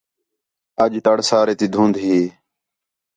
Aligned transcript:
اَڄ 0.83 0.93
تڑ 1.05 1.17
سارے 1.29 1.53
تی 1.59 1.67
دُھند 1.73 1.95
ہی 2.03 2.17